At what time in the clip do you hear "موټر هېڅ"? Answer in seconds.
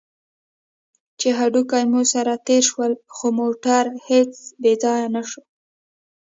3.39-4.31